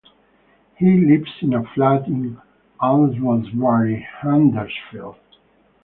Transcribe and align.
He 0.77 0.97
lives 0.97 1.29
in 1.41 1.53
a 1.53 1.63
flat 1.63 2.07
in 2.07 2.41
Almondbury, 2.81 4.03
Huddersfield. 4.03 5.19